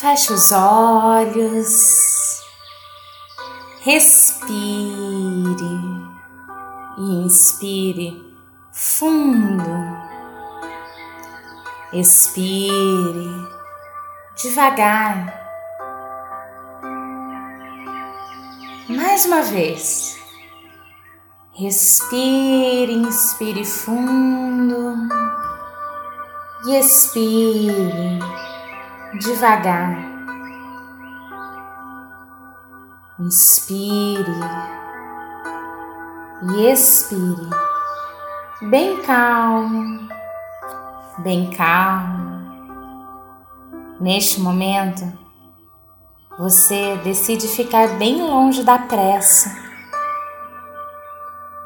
feche 0.00 0.32
os 0.32 0.52
olhos, 0.52 2.42
respire. 3.80 4.46
E 6.98 7.24
inspire 7.24 8.22
fundo, 8.72 9.62
expire 11.92 13.30
devagar. 14.42 15.34
Mais 18.88 19.26
uma 19.26 19.42
vez. 19.42 20.18
Respire, 21.52 22.92
inspire 22.92 23.64
fundo. 23.64 24.94
E 26.66 26.76
expire 26.76 28.45
devagar. 29.14 29.96
Inspire 33.18 34.26
e 36.42 36.66
expire 36.70 37.48
bem 38.62 39.02
calmo, 39.02 40.08
bem 41.18 41.50
calmo. 41.50 42.36
Neste 43.98 44.40
momento, 44.40 45.10
você 46.38 46.96
decide 47.02 47.48
ficar 47.48 47.88
bem 47.96 48.20
longe 48.20 48.62
da 48.62 48.78
pressa 48.78 49.66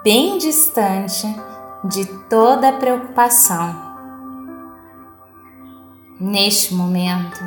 bem 0.02 0.38
distante 0.38 1.27
de 1.84 2.06
toda 2.28 2.72
preocupação. 2.72 3.89
Neste 6.20 6.74
momento, 6.74 7.40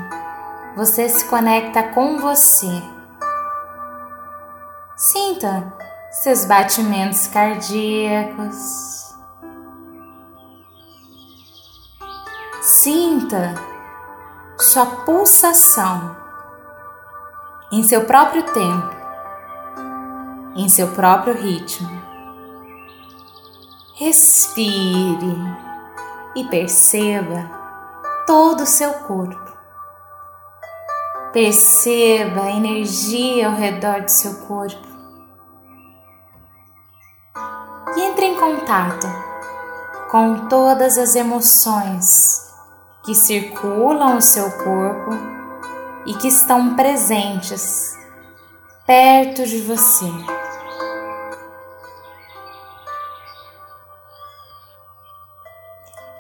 você 0.76 1.08
se 1.08 1.24
conecta 1.26 1.84
com 1.94 2.18
você. 2.18 2.82
Sinta 4.98 5.72
seus 6.10 6.46
batimentos 6.46 7.28
cardíacos. 7.28 9.14
Sinta 12.64 13.54
sua 14.58 14.88
pulsação 14.88 16.18
em 17.72 17.84
seu 17.84 18.06
próprio 18.06 18.42
tempo, 18.54 18.96
em 20.56 20.68
seu 20.68 20.88
próprio 20.94 21.36
ritmo. 21.36 22.02
Respire 23.94 25.38
e 26.36 26.44
perceba 26.46 27.63
todo 28.26 28.62
o 28.62 28.68
seu 28.68 28.94
corpo. 28.94 29.54
Perceba 31.32 32.44
a 32.44 32.52
energia 32.52 33.48
ao 33.48 33.56
redor 33.56 34.02
do 34.02 34.12
seu 34.12 34.36
corpo. 34.48 34.88
E 37.96 38.02
entre 38.02 38.26
em 38.26 38.36
contato 38.36 39.08
com 40.12 40.48
todas 40.48 40.98
as 40.98 41.16
emoções 41.16 42.54
que 43.04 43.16
circulam 43.16 44.18
o 44.18 44.22
seu 44.22 44.50
corpo 44.64 45.12
e 46.06 46.14
que 46.14 46.28
estão 46.28 46.76
presentes 46.76 47.98
perto 48.86 49.46
de 49.46 49.62
você. 49.62 50.06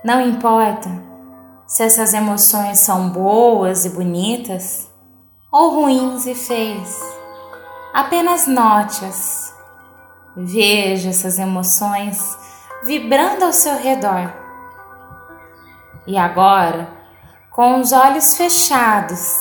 Não 0.03 0.19
importa 0.21 1.12
se 1.67 1.83
essas 1.83 2.13
emoções 2.13 2.79
são 2.79 3.09
boas 3.09 3.85
e 3.85 3.89
bonitas 3.89 4.87
ou 5.51 5.81
ruins 5.81 6.25
e 6.25 6.35
feias. 6.35 6.99
Apenas 7.93 8.47
note-as. 8.47 9.53
Veja 10.35 11.09
essas 11.09 11.37
emoções 11.37 12.37
vibrando 12.83 13.45
ao 13.45 13.53
seu 13.53 13.77
redor. 13.77 14.33
E 16.07 16.17
agora, 16.17 16.89
com 17.51 17.79
os 17.79 17.91
olhos 17.91 18.35
fechados, 18.35 19.31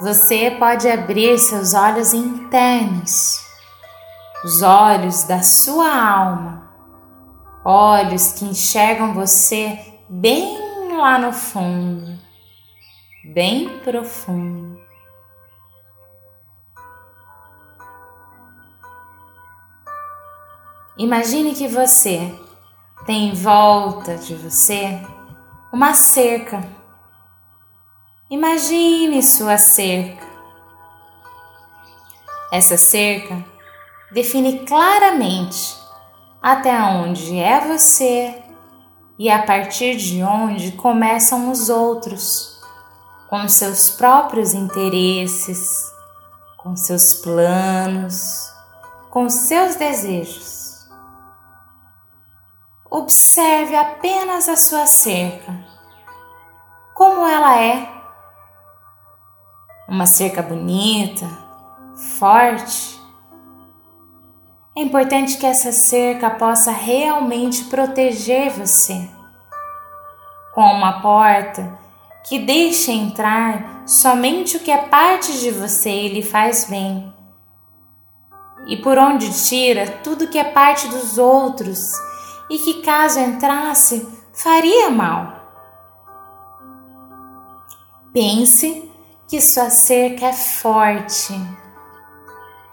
você 0.00 0.50
pode 0.58 0.88
abrir 0.88 1.38
seus 1.38 1.74
olhos 1.74 2.14
internos, 2.14 3.40
os 4.44 4.62
olhos 4.62 5.24
da 5.24 5.42
sua 5.42 5.94
alma 5.94 6.68
olhos 7.70 8.32
que 8.32 8.46
enxergam 8.46 9.12
você 9.12 9.78
bem 10.08 10.67
lá 11.00 11.18
no 11.18 11.32
fundo, 11.32 12.18
bem 13.24 13.78
profundo. 13.80 14.80
Imagine 20.96 21.54
que 21.54 21.68
você 21.68 22.34
tem 23.06 23.28
em 23.28 23.34
volta 23.34 24.16
de 24.16 24.34
você 24.34 25.00
uma 25.72 25.94
cerca. 25.94 26.60
Imagine 28.28 29.22
sua 29.22 29.56
cerca. 29.56 30.26
Essa 32.50 32.76
cerca 32.76 33.44
define 34.10 34.66
claramente 34.66 35.76
até 36.42 36.82
onde 36.82 37.38
é 37.38 37.60
você 37.60 38.42
e 39.18 39.28
a 39.28 39.42
partir 39.42 39.96
de 39.96 40.22
onde 40.22 40.72
começam 40.72 41.50
os 41.50 41.68
outros, 41.68 42.60
com 43.28 43.48
seus 43.48 43.90
próprios 43.90 44.54
interesses, 44.54 45.92
com 46.56 46.76
seus 46.76 47.14
planos, 47.14 48.52
com 49.10 49.28
seus 49.28 49.74
desejos. 49.74 50.88
Observe 52.90 53.74
apenas 53.76 54.48
a 54.48 54.56
sua 54.56 54.86
cerca, 54.86 55.52
como 56.94 57.26
ela 57.26 57.60
é. 57.60 57.88
Uma 59.88 60.06
cerca 60.06 60.42
bonita, 60.42 61.26
forte, 62.18 62.97
é 64.78 64.80
importante 64.80 65.38
que 65.38 65.44
essa 65.44 65.72
cerca 65.72 66.30
possa 66.30 66.70
realmente 66.70 67.64
proteger 67.64 68.48
você, 68.50 69.10
com 70.54 70.62
uma 70.62 71.02
porta 71.02 71.76
que 72.28 72.38
deixe 72.38 72.92
entrar 72.92 73.82
somente 73.88 74.56
o 74.56 74.60
que 74.60 74.70
é 74.70 74.78
parte 74.78 75.40
de 75.40 75.50
você 75.50 75.90
e 75.90 76.08
lhe 76.10 76.22
faz 76.22 76.66
bem, 76.66 77.12
e 78.68 78.76
por 78.76 78.96
onde 78.98 79.48
tira 79.48 79.98
tudo 80.04 80.28
que 80.28 80.38
é 80.38 80.44
parte 80.44 80.86
dos 80.86 81.18
outros 81.18 81.90
e 82.48 82.58
que, 82.58 82.82
caso 82.82 83.18
entrasse, 83.18 84.06
faria 84.32 84.90
mal. 84.90 85.32
Pense 88.12 88.88
que 89.26 89.40
sua 89.40 89.70
cerca 89.70 90.26
é 90.26 90.32
forte, 90.32 91.34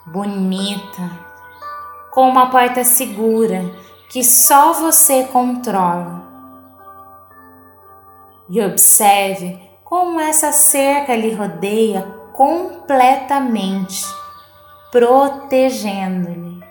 bonita 0.05 1.24
com 2.15 2.29
uma 2.29 2.49
porta 2.49 2.85
segura 2.85 3.61
que 4.09 4.23
só 4.23 4.71
você 4.71 5.25
controla. 5.25 6.23
E 8.47 8.61
observe 8.61 9.59
como 9.83 10.21
essa 10.21 10.53
cerca 10.53 11.13
lhe 11.13 11.33
rodeia 11.33 12.03
completamente, 12.31 14.05
protegendo-lhe. 14.93 16.63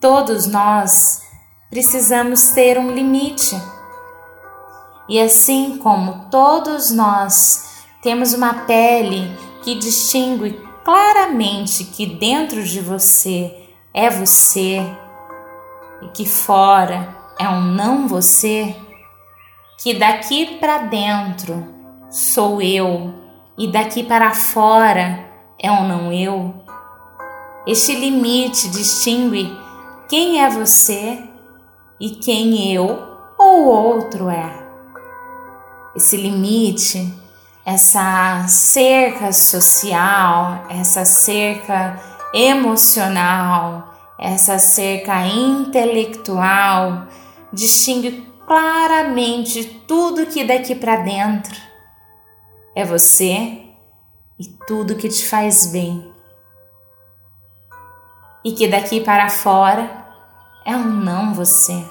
Todos 0.00 0.48
nós 0.48 1.22
precisamos 1.70 2.48
ter 2.48 2.76
um 2.76 2.90
limite. 2.90 3.56
E 5.08 5.20
assim 5.20 5.78
como 5.78 6.28
todos 6.28 6.90
nós 6.90 7.84
temos 8.02 8.34
uma 8.34 8.66
pele 8.66 9.45
que 9.66 9.74
distingue 9.74 10.60
claramente 10.84 11.82
que 11.86 12.06
dentro 12.06 12.62
de 12.62 12.80
você 12.80 13.52
é 13.92 14.08
você 14.08 14.80
e 16.00 16.06
que 16.14 16.24
fora 16.24 17.16
é 17.36 17.48
um 17.48 17.62
não 17.62 18.06
você, 18.06 18.76
que 19.82 19.94
daqui 19.94 20.58
para 20.60 20.78
dentro 20.78 21.66
sou 22.08 22.62
eu 22.62 23.12
e 23.58 23.66
daqui 23.66 24.04
para 24.04 24.32
fora 24.34 25.28
é 25.58 25.68
um 25.72 25.88
não 25.88 26.12
eu. 26.12 26.54
Este 27.66 27.92
limite 27.96 28.68
distingue 28.68 29.52
quem 30.08 30.44
é 30.44 30.48
você 30.48 31.24
e 31.98 32.10
quem 32.10 32.72
eu 32.72 33.04
ou 33.36 33.64
outro 33.64 34.28
é. 34.30 34.64
Esse 35.96 36.16
limite 36.16 37.25
essa 37.66 38.46
cerca 38.46 39.32
social, 39.32 40.66
essa 40.70 41.04
cerca 41.04 42.00
emocional, 42.32 43.92
essa 44.16 44.56
cerca 44.56 45.26
intelectual 45.26 47.08
distingue 47.52 48.24
claramente 48.46 49.82
tudo 49.88 50.26
que 50.26 50.44
daqui 50.44 50.76
para 50.76 50.98
dentro 50.98 51.60
é 52.72 52.84
você 52.84 53.64
e 54.38 54.44
tudo 54.68 54.94
que 54.94 55.08
te 55.08 55.26
faz 55.26 55.66
bem. 55.66 56.14
E 58.44 58.52
que 58.52 58.68
daqui 58.68 59.00
para 59.00 59.28
fora 59.28 60.06
é 60.64 60.76
um 60.76 60.84
não 60.84 61.34
você. 61.34 61.84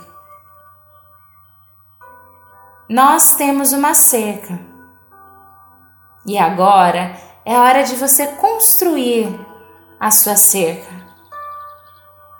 Nós 2.87 3.35
temos 3.35 3.73
uma 3.73 3.93
cerca. 3.93 4.74
E 6.25 6.37
agora 6.37 7.15
é 7.45 7.55
hora 7.57 7.83
de 7.83 7.95
você 7.95 8.25
construir 8.27 9.27
a 9.99 10.09
sua 10.09 10.35
cerca. 10.35 10.91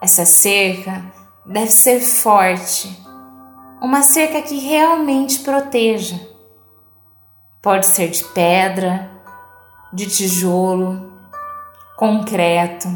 Essa 0.01 0.25
cerca 0.25 1.03
deve 1.45 1.69
ser 1.69 1.99
forte, 1.99 2.99
uma 3.79 4.01
cerca 4.01 4.41
que 4.41 4.57
realmente 4.57 5.39
proteja. 5.39 6.19
Pode 7.61 7.85
ser 7.85 8.09
de 8.09 8.23
pedra, 8.23 9.11
de 9.93 10.07
tijolo, 10.07 11.11
concreto, 11.95 12.87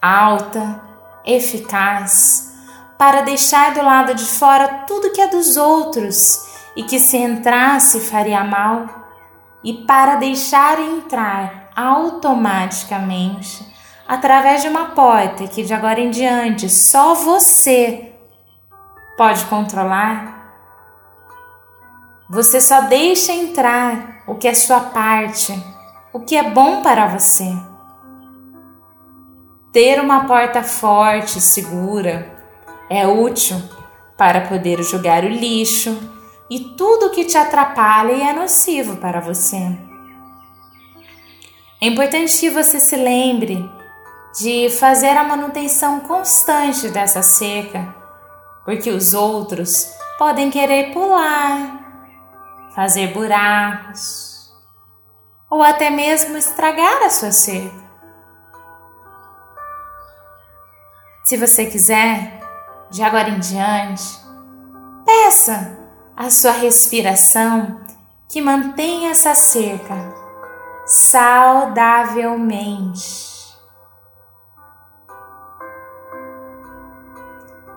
alta, 0.00 0.82
eficaz, 1.24 2.52
para 2.98 3.22
deixar 3.22 3.74
do 3.74 3.82
lado 3.82 4.14
de 4.14 4.24
fora 4.24 4.84
tudo 4.86 5.12
que 5.12 5.20
é 5.20 5.28
dos 5.28 5.56
outros 5.56 6.44
e 6.76 6.82
que 6.82 6.98
se 6.98 7.16
entrasse 7.16 8.00
faria 8.00 8.42
mal, 8.44 9.01
e 9.64 9.72
para 9.72 10.16
deixar 10.16 10.80
entrar 10.80 11.70
automaticamente 11.74 13.66
através 14.06 14.62
de 14.62 14.68
uma 14.68 14.86
porta 14.86 15.46
que 15.46 15.62
de 15.62 15.72
agora 15.72 16.00
em 16.00 16.10
diante 16.10 16.68
só 16.68 17.14
você 17.14 18.12
pode 19.16 19.44
controlar. 19.46 20.40
Você 22.28 22.60
só 22.60 22.82
deixa 22.82 23.32
entrar 23.32 24.22
o 24.26 24.34
que 24.34 24.48
é 24.48 24.54
sua 24.54 24.80
parte 24.80 25.52
o 26.12 26.20
que 26.20 26.36
é 26.36 26.50
bom 26.50 26.82
para 26.82 27.06
você. 27.06 27.50
Ter 29.72 29.98
uma 29.98 30.26
porta 30.26 30.62
forte, 30.62 31.40
segura, 31.40 32.30
é 32.90 33.06
útil 33.06 33.56
para 34.18 34.42
poder 34.42 34.82
jogar 34.82 35.24
o 35.24 35.28
lixo 35.28 35.98
e 36.54 36.60
tudo 36.76 37.08
que 37.08 37.24
te 37.24 37.38
atrapalha 37.38 38.12
e 38.12 38.20
é 38.20 38.34
nocivo 38.34 38.98
para 38.98 39.20
você. 39.20 39.56
É 41.80 41.86
importante 41.86 42.38
que 42.38 42.50
você 42.50 42.78
se 42.78 42.94
lembre 42.94 43.66
de 44.38 44.68
fazer 44.68 45.16
a 45.16 45.24
manutenção 45.24 46.00
constante 46.00 46.90
dessa 46.90 47.22
cerca, 47.22 47.96
porque 48.66 48.90
os 48.90 49.14
outros 49.14 49.94
podem 50.18 50.50
querer 50.50 50.92
pular, 50.92 52.68
fazer 52.74 53.14
buracos, 53.14 54.52
ou 55.50 55.62
até 55.62 55.88
mesmo 55.88 56.36
estragar 56.36 57.02
a 57.02 57.08
sua 57.08 57.32
cerca. 57.32 57.82
Se 61.24 61.34
você 61.38 61.64
quiser, 61.64 62.42
de 62.90 63.02
agora 63.02 63.30
em 63.30 63.40
diante, 63.40 64.04
peça 65.06 65.80
a 66.24 66.30
sua 66.30 66.52
respiração 66.52 67.80
que 68.28 68.40
mantenha 68.40 69.10
essa 69.10 69.34
cerca 69.34 70.14
saudavelmente. 70.86 73.32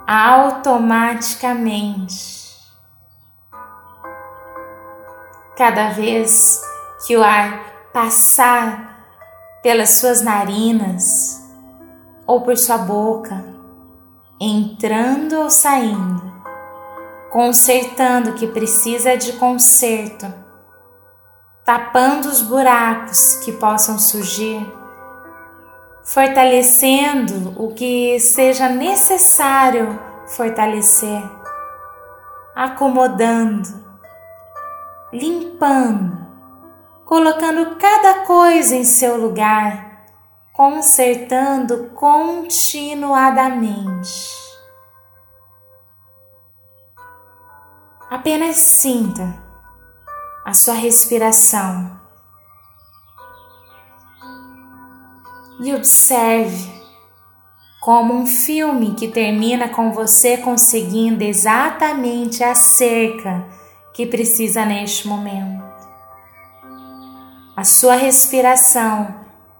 Automaticamente. 0.05 2.45
Cada 5.57 5.89
vez 5.89 6.61
que 7.07 7.17
o 7.17 7.23
ar 7.23 7.89
passar 7.91 9.07
pelas 9.63 9.89
suas 9.89 10.21
narinas 10.21 11.43
ou 12.27 12.41
por 12.41 12.55
sua 12.57 12.77
boca, 12.77 13.43
entrando 14.39 15.39
ou 15.39 15.49
saindo, 15.49 16.24
consertando 17.31 18.31
o 18.31 18.35
que 18.35 18.47
precisa 18.47 19.17
de 19.17 19.33
conserto, 19.33 20.25
tapando 21.65 22.27
os 22.27 22.41
buracos 22.41 23.35
que 23.43 23.51
possam 23.51 23.99
surgir, 23.99 24.65
fortalecendo 26.03 27.53
o 27.61 27.73
que 27.73 28.19
seja 28.19 28.69
necessário 28.69 29.99
fortalecer, 30.27 31.21
acomodando, 32.55 33.83
limpando 35.11 36.25
colocando 37.05 37.77
cada 37.77 38.25
coisa 38.25 38.75
em 38.75 38.83
seu 38.83 39.15
lugar, 39.15 40.05
consertando 40.51 41.91
continuadamente. 41.93 44.44
Apenas 48.09 48.55
sinta 48.57 49.43
a 50.45 50.53
sua 50.53 50.75
respiração 50.75 51.99
e 55.59 55.73
observe 55.73 56.71
como 57.81 58.13
um 58.13 58.27
filme 58.27 58.93
que 58.93 59.07
termina 59.07 59.69
com 59.69 59.91
você 59.91 60.37
conseguindo 60.37 61.23
exatamente 61.23 62.43
a 62.43 62.53
cerca 62.53 63.47
que 63.93 64.05
precisa 64.05 64.63
neste 64.65 65.07
momento. 65.07 65.65
A 67.55 67.63
sua 67.63 67.95
respiração 67.95 69.15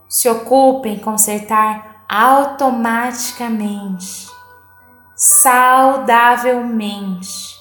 se 0.08 0.28
ocupa 0.28 0.86
em 0.86 1.00
consertar 1.00 2.04
automaticamente, 2.08 4.30
saudavelmente, 5.16 7.55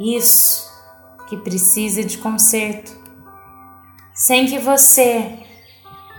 isso 0.00 0.68
que 1.28 1.36
precisa 1.36 2.02
de 2.02 2.18
conserto, 2.18 2.90
sem 4.14 4.46
que 4.46 4.58
você 4.58 5.38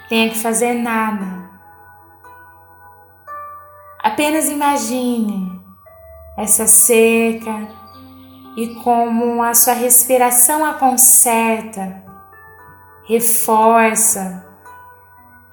tenha 0.07 0.29
que 0.29 0.37
fazer 0.37 0.73
nada. 0.73 1.49
Apenas 4.01 4.45
imagine 4.49 5.59
essa 6.37 6.67
seca 6.67 7.67
e 8.55 8.75
como 8.83 9.43
a 9.43 9.53
sua 9.53 9.73
respiração 9.73 10.63
a 10.63 10.73
conserta 10.75 12.01
reforça, 13.11 14.45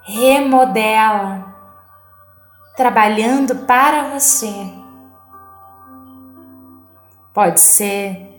remodela, 0.02 1.54
trabalhando 2.76 3.66
para 3.66 4.10
você. 4.10 4.77
Pode 7.38 7.60
ser 7.60 8.34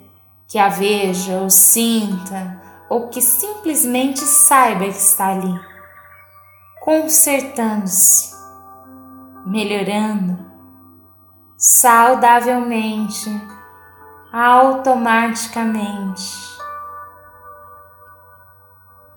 que 0.46 0.60
a 0.60 0.68
veja 0.68 1.38
ou 1.38 1.50
sinta, 1.50 2.62
ou 2.90 3.08
que 3.08 3.22
simplesmente 3.22 4.20
saiba 4.20 4.84
que 4.84 4.90
está 4.90 5.28
ali, 5.28 5.58
consertando-se, 6.82 8.36
melhorando 9.46 10.38
saudavelmente, 11.58 13.32
automaticamente. 14.34 16.34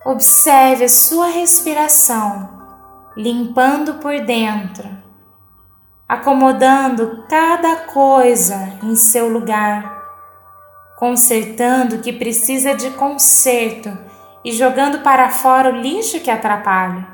Observe 0.05 0.85
a 0.85 0.89
sua 0.89 1.27
respiração, 1.27 2.49
limpando 3.17 3.95
por 3.95 4.21
dentro, 4.21 5.02
acomodando 6.13 7.25
cada 7.27 7.75
coisa 7.87 8.79
em 8.83 8.95
seu 8.95 9.31
lugar, 9.31 9.99
consertando 10.99 11.97
o 11.97 12.01
que 12.01 12.13
precisa 12.13 12.75
de 12.75 12.91
conserto 12.91 13.89
e 14.45 14.53
jogando 14.53 14.99
para 14.99 15.31
fora 15.31 15.71
o 15.71 15.77
lixo 15.81 16.21
que 16.21 16.31
atrapalha. 16.31 17.09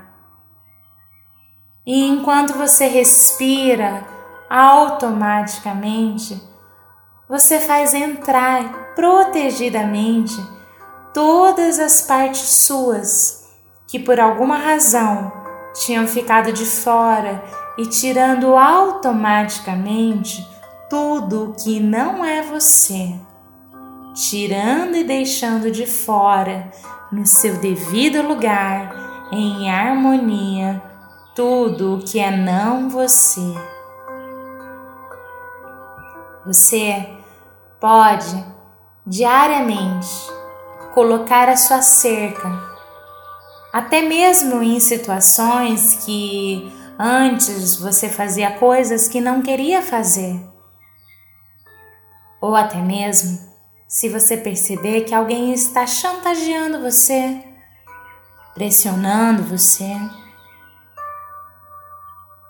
E 1.87 2.09
enquanto 2.09 2.55
você 2.55 2.89
respira 2.89 4.05
automaticamente, 4.51 6.43
você 7.29 7.61
faz 7.61 7.95
entrar 7.95 8.97
protegidamente 8.97 10.35
todas 11.15 11.79
as 11.79 12.03
partes 12.03 12.41
suas 12.41 13.49
que 13.87 14.01
por 14.01 14.19
alguma 14.19 14.57
razão 14.57 15.33
tinham 15.73 16.09
ficado 16.09 16.53
de 16.53 16.67
fora 16.67 17.68
e 17.79 17.87
tirando 17.87 18.57
automaticamente 18.57 20.45
tudo 20.91 21.55
que 21.63 21.79
não 21.79 22.25
é 22.25 22.43
você, 22.43 23.15
tirando 24.15 24.97
e 24.97 25.05
deixando 25.05 25.71
de 25.71 25.87
fora 25.87 26.73
no 27.13 27.25
seu 27.25 27.57
devido 27.61 28.21
lugar, 28.21 29.29
em 29.31 29.71
harmonia, 29.71 30.83
tudo 31.37 31.95
o 31.95 31.99
que 32.01 32.19
é 32.19 32.37
não 32.37 32.91
você. 32.91 33.55
Você 36.45 37.09
pode 37.79 38.45
diariamente 39.07 40.09
colocar 40.95 41.49
a 41.49 41.57
sua 41.57 41.81
cerca, 41.81 42.51
até 43.73 44.03
mesmo 44.03 44.63
em 44.65 44.81
situações 44.81 46.05
que 46.05 46.73
antes 46.99 47.77
você 47.77 48.09
fazia 48.09 48.59
coisas 48.59 49.07
que 49.07 49.21
não 49.21 49.41
queria 49.41 49.81
fazer, 49.81 50.43
ou 52.41 52.57
até 52.57 52.79
mesmo 52.79 53.39
se 53.87 54.09
você 54.09 54.37
perceber 54.37 55.03
que 55.03 55.15
alguém 55.15 55.53
está 55.53 55.87
chantageando 55.87 56.81
você, 56.81 57.43
pressionando 58.55 59.45
você. 59.45 59.97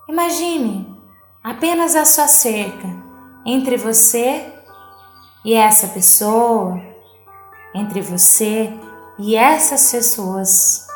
Imagine 0.09 0.99
apenas 1.45 1.95
a 1.95 2.05
sua 2.05 2.27
cerca 2.27 2.89
entre 3.45 3.77
você 3.77 4.53
e 5.45 5.55
essa 5.55 5.89
pessoa, 5.89 6.83
entre 7.75 8.01
você 8.01 8.73
e 9.19 9.37
essas 9.37 9.93
pessoas. 9.93 10.88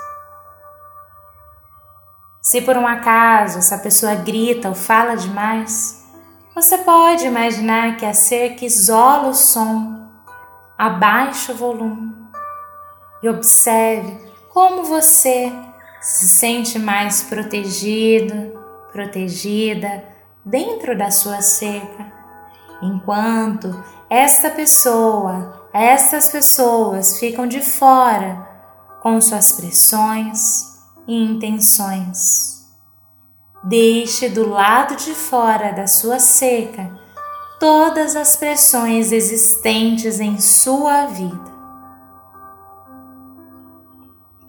Se 2.53 2.61
por 2.61 2.77
um 2.77 2.87
acaso 2.87 3.61
essa 3.61 3.79
pessoa 3.79 4.15
grita 4.15 4.69
ou 4.69 4.75
fala 4.75 5.17
demais, 5.17 6.05
você 6.55 6.77
pode 6.77 7.25
imaginar 7.25 7.97
que 7.97 8.05
a 8.05 8.13
cerca 8.13 8.67
isola 8.67 9.29
o 9.29 9.35
som, 9.35 10.07
abaixa 10.77 11.53
o 11.53 11.57
volume 11.57 12.15
e 13.23 13.29
observe 13.31 14.19
como 14.53 14.85
você 14.85 15.51
se 15.99 16.29
sente 16.29 16.79
mais 16.79 17.23
protegido, 17.23 18.53
protegida 18.93 20.05
dentro 20.45 20.95
da 20.95 21.11
sua 21.11 21.41
cerca, 21.41 22.13
enquanto 22.83 23.83
esta 24.11 24.51
pessoa, 24.51 25.71
estas 25.73 26.29
pessoas 26.29 27.19
ficam 27.19 27.47
de 27.47 27.63
fora 27.63 28.47
com 29.01 29.19
suas 29.23 29.53
pressões 29.53 30.72
e 31.07 31.15
intenções. 31.15 32.67
Deixe 33.65 34.29
do 34.29 34.49
lado 34.49 34.97
de 34.97 35.15
fora 35.15 35.73
da 35.73 35.87
sua 35.87 36.19
cerca 36.19 36.91
todas 37.61 38.17
as 38.17 38.35
pressões 38.35 39.13
existentes 39.13 40.19
em 40.19 40.41
sua 40.41 41.07
vida. 41.07 41.53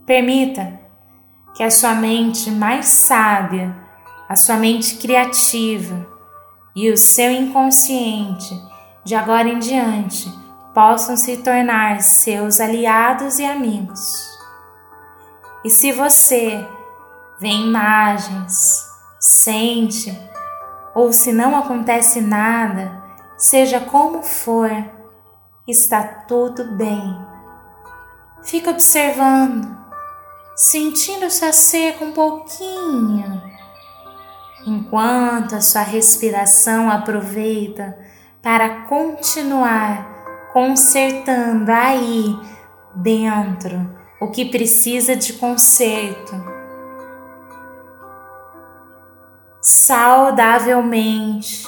Permita 0.03 0.79
que 1.53 1.61
a 1.61 1.69
sua 1.69 1.93
mente 1.93 2.49
mais 2.49 2.87
sábia, 2.87 3.75
a 4.27 4.35
sua 4.35 4.57
mente 4.57 4.95
criativa 4.95 6.07
e 6.75 6.89
o 6.89 6.97
seu 6.97 7.31
inconsciente, 7.31 8.59
de 9.05 9.13
agora 9.13 9.47
em 9.47 9.59
diante, 9.59 10.27
possam 10.73 11.15
se 11.15 11.37
tornar 11.37 12.01
seus 12.01 12.59
aliados 12.59 13.37
e 13.37 13.45
amigos. 13.45 14.32
E 15.63 15.69
se 15.69 15.93
você 15.93 16.67
vê 17.39 17.47
imagens, 17.47 18.85
sente, 19.19 20.17
ou 20.93 21.13
se 21.13 21.31
não 21.31 21.57
acontece 21.57 22.19
nada, 22.19 23.01
seja 23.37 23.79
como 23.79 24.21
for, 24.21 24.69
está 25.65 26.03
tudo 26.03 26.65
bem. 26.75 27.17
Fica 28.43 28.71
observando, 28.71 29.77
sentindo 30.53 31.31
sua 31.31 31.53
seca 31.53 32.03
um 32.03 32.11
pouquinho, 32.11 33.41
enquanto 34.67 35.55
a 35.55 35.61
sua 35.61 35.83
respiração 35.83 36.91
aproveita 36.91 37.97
para 38.41 38.81
continuar 38.87 40.11
consertando 40.51 41.71
aí 41.71 42.37
dentro 42.93 44.02
o 44.23 44.31
que 44.31 44.45
precisa 44.45 45.17
de 45.17 45.33
conserto 45.33 46.33
saudavelmente, 49.61 51.67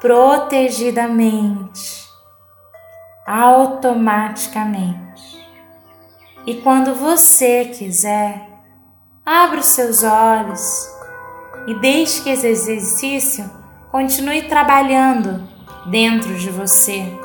protegidamente, 0.00 2.06
automaticamente. 3.26 5.42
E 6.46 6.60
quando 6.60 6.94
você 6.94 7.64
quiser, 7.64 8.46
abra 9.24 9.60
os 9.60 9.66
seus 9.66 10.02
olhos 10.02 10.90
e 11.66 11.72
deixe 11.80 12.22
que 12.22 12.28
esse 12.28 12.48
exercício 12.48 13.50
continue 13.90 14.42
trabalhando 14.42 15.42
dentro 15.86 16.34
de 16.34 16.50
você. 16.50 17.23